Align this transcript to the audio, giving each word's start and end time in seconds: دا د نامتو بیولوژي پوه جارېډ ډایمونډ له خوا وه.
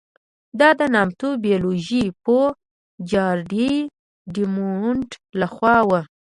دا 0.59 0.69
د 0.79 0.81
نامتو 0.95 1.29
بیولوژي 1.45 2.03
پوه 2.23 2.45
جارېډ 3.11 3.87
ډایمونډ 4.33 5.09
له 5.39 5.47
خوا 5.53 5.77
وه. 5.89 6.01